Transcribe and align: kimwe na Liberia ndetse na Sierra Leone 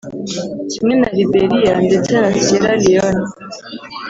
kimwe 0.71 0.93
na 1.01 1.09
Liberia 1.17 1.73
ndetse 1.87 2.11
na 2.21 2.29
Sierra 2.43 2.73
Leone 2.83 3.25